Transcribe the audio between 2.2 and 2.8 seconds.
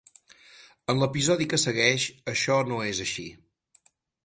això